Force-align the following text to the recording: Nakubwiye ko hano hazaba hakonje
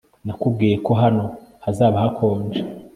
Nakubwiye 0.25 0.75
ko 0.85 0.91
hano 1.01 1.23
hazaba 1.63 1.95
hakonje 2.03 2.59